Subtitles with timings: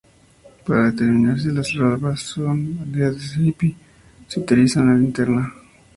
[0.65, 3.77] Para determinar si las larvas son de "Aedes aegypti",
[4.27, 5.53] se utiliza una linterna.